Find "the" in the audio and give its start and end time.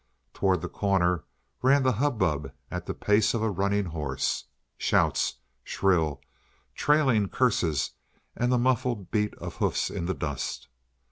0.63-0.67, 1.83-1.91, 2.87-2.93, 8.51-8.57, 10.07-10.15